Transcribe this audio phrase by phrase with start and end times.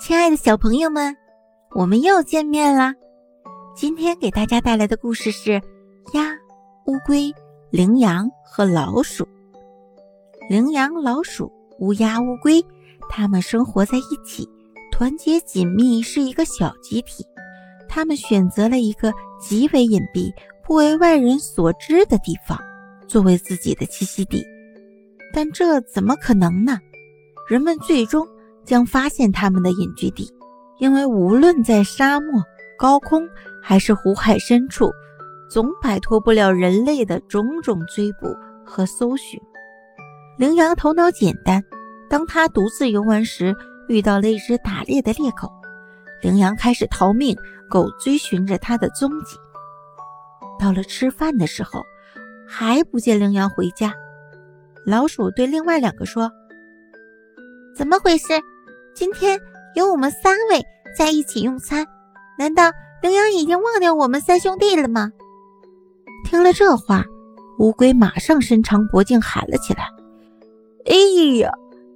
[0.00, 1.14] 亲爱的小朋友们，
[1.74, 2.94] 我们又见面啦！
[3.76, 5.60] 今天给大家带来的故事是
[6.14, 6.22] 鸭、
[6.86, 7.30] 乌龟、
[7.70, 9.28] 羚羊和老鼠。
[10.48, 12.64] 羚羊、老鼠、乌鸦、乌龟，
[13.10, 14.48] 它们生活在一起，
[14.90, 17.22] 团结紧密，是一个小集体。
[17.86, 20.32] 它们选择了一个极为隐蔽、
[20.64, 22.58] 不为外人所知的地方，
[23.06, 24.42] 作为自己的栖息地。
[25.30, 26.78] 但这怎么可能呢？
[27.46, 28.26] 人们最终
[28.70, 30.32] 将发现他们的隐居地，
[30.78, 32.40] 因为无论在沙漠、
[32.78, 33.28] 高空
[33.60, 34.88] 还是湖海深处，
[35.50, 38.32] 总摆脱不了人类的种种追捕
[38.64, 39.40] 和搜寻。
[40.38, 41.64] 羚羊头脑简单，
[42.08, 43.56] 当他独自游玩时，
[43.88, 45.50] 遇到了一只打猎的猎狗，
[46.22, 47.36] 羚羊开始逃命，
[47.68, 49.36] 狗追寻着它的踪迹。
[50.60, 51.82] 到了吃饭的时候，
[52.46, 53.92] 还不见羚羊回家，
[54.86, 56.30] 老鼠对另外两个说。
[57.74, 58.26] 怎么回事？
[59.00, 59.40] 今天
[59.74, 60.62] 有我们三位
[60.94, 61.86] 在一起用餐，
[62.38, 62.70] 难道
[63.00, 65.10] 羚羊已经忘掉我们三兄弟了吗？
[66.26, 67.06] 听了这话，
[67.58, 69.88] 乌龟马上伸长脖颈喊了起来
[70.84, 70.92] ：“哎
[71.38, 71.50] 呀，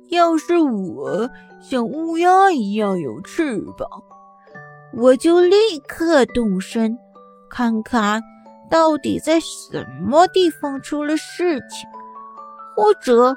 [0.08, 1.28] 要是我
[1.60, 3.86] 像乌鸦一样有翅膀，
[4.94, 6.96] 我就立刻动身，
[7.50, 8.22] 看看
[8.70, 11.86] 到底在什么地方出了事情，
[12.74, 13.36] 或者……”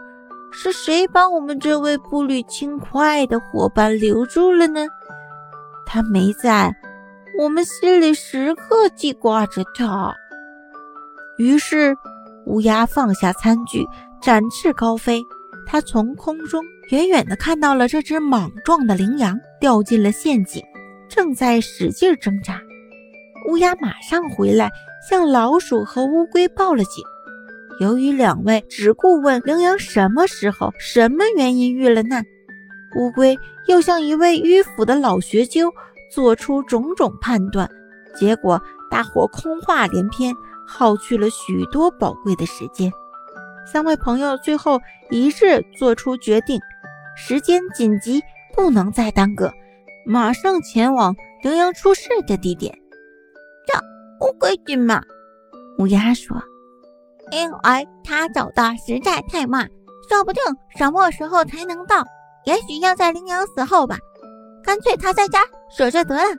[0.51, 4.87] 是谁把我们这位步履轻快的伙伴留住了呢？
[5.85, 6.75] 他没在，
[7.39, 10.13] 我们心里时刻记挂着他。
[11.37, 11.95] 于是，
[12.45, 13.85] 乌鸦放下餐具，
[14.21, 15.21] 展翅高飞。
[15.69, 20.63] 它从空中远远地看到了这只莽撞的羚羊掉进了陷阱，
[21.09, 22.61] 正在使劲挣扎。
[23.49, 24.71] 乌鸦马上回来，
[25.09, 27.03] 向老鼠和乌龟报了警。
[27.79, 32.23] 由于两位只顾问羚羊什么时候、什么原因遇了难，
[32.97, 35.71] 乌龟又像一位迂腐的老学究，
[36.11, 37.69] 做出种种判断，
[38.15, 40.33] 结果大伙空话连篇，
[40.65, 42.91] 耗去了许多宝贵的时间。
[43.71, 44.79] 三位朋友最后
[45.11, 46.59] 一致做出决定：
[47.15, 48.23] 时间紧急，
[48.55, 49.51] 不能再耽搁，
[50.05, 52.73] 马上前往羚羊出事的地点。
[53.67, 53.77] 这
[54.25, 55.03] 乌龟君嘛，
[55.77, 56.41] 乌鸦说。
[57.31, 59.69] 因为他走的实在太慢，
[60.09, 60.41] 说不定
[60.77, 62.03] 什么时候才能到？
[62.45, 63.97] 也许要在羚羊死后吧。
[64.63, 65.39] 干脆他在家
[65.69, 66.37] 守着得了。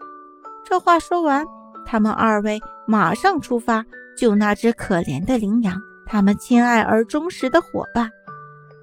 [0.65, 1.45] 这话说完，
[1.87, 3.85] 他们二位马上出发
[4.17, 8.11] 救那只可怜的羚羊，他们亲爱而忠实的伙伴。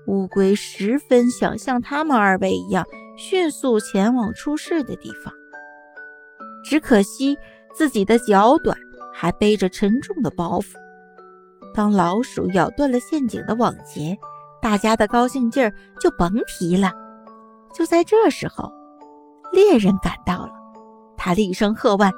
[0.07, 2.85] 乌龟十分想像他们二位一样，
[3.17, 5.33] 迅速前往出事的地方。
[6.63, 7.37] 只可惜
[7.73, 8.77] 自己的脚短，
[9.11, 10.75] 还背着沉重的包袱。
[11.75, 14.17] 当老鼠咬断了陷阱的网结，
[14.61, 16.91] 大家的高兴劲儿就甭提了。
[17.73, 18.71] 就在这时候，
[19.51, 20.51] 猎人赶到了，
[21.17, 22.09] 他厉声喝问：“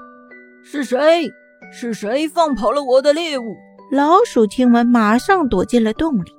[0.63, 1.28] 是谁？
[1.73, 3.44] 是谁放跑了我的猎物？”
[3.91, 6.31] 老鼠听闻，马上躲进了洞里；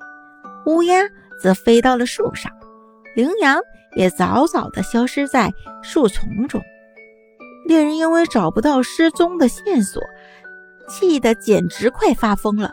[0.66, 1.02] 乌鸦
[1.42, 2.52] 则飞到了树上，
[3.16, 3.58] 羚羊
[3.96, 5.52] 也早早地消失在
[5.82, 6.62] 树丛中。
[7.66, 10.00] 猎人因为找不到失踪的线索，
[10.88, 12.70] 气得简直快发疯了。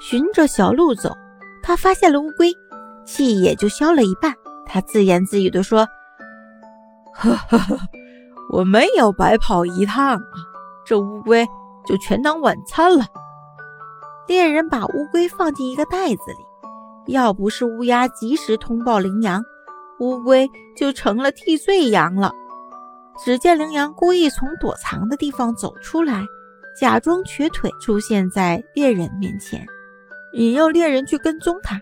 [0.00, 1.16] 循着小路走，
[1.62, 2.52] 他发现了乌龟，
[3.04, 4.34] 气也就消了一半。
[4.66, 5.86] 他自言自语地说
[7.12, 7.78] ：“呵呵呵，
[8.50, 10.20] 我没有白跑一趟啊，
[10.86, 11.46] 这乌龟
[11.86, 13.04] 就全当晚餐了。”
[14.26, 19.42] 猎人把乌龟放进一个袋子里，要不是乌鸦及时通报羚羊，
[19.98, 22.32] 乌龟就成了替罪羊了。
[23.22, 26.24] 只见羚羊故意从躲藏的地方走出来，
[26.78, 29.66] 假装瘸腿出现在猎人面前。
[30.34, 31.80] 引诱猎人去跟踪他，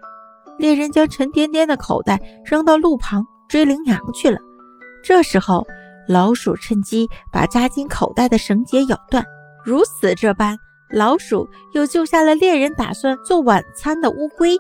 [0.59, 4.39] 猎人将沉甸甸的口袋扔到路旁追羚羊去了。
[5.03, 5.67] 这时候，
[6.09, 9.25] 老鼠趁机把扎进口袋的绳结咬断。
[9.65, 10.57] 如此这般，
[10.91, 14.57] 老鼠又救下了猎人打算做晚餐的乌龟。